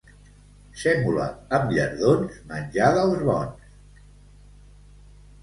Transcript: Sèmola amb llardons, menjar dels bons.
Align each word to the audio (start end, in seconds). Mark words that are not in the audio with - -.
Sèmola 0.83 1.27
amb 1.57 1.73
llardons, 1.75 2.39
menjar 2.53 2.89
dels 2.97 3.21
bons. 3.29 4.01